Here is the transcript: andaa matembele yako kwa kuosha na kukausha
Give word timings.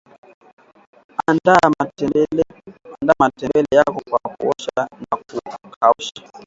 andaa 1.27 1.69
matembele 3.19 3.75
yako 3.75 4.01
kwa 4.09 4.35
kuosha 4.39 4.87
na 5.11 5.17
kukausha 5.17 6.13